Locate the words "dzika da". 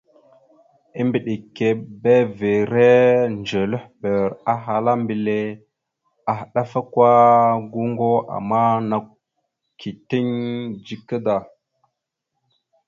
10.83-11.37